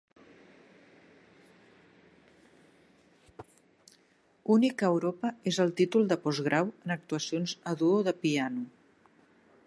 Únic 4.53 4.83
a 4.83 4.89
Europa 4.93 5.31
és 5.51 5.59
el 5.65 5.73
títol 5.81 6.09
de 6.13 6.17
postgrau 6.23 6.71
en 6.87 6.95
actuacions 6.97 7.55
a 7.73 7.75
duo 7.83 8.01
de 8.09 8.15
piano. 8.25 8.65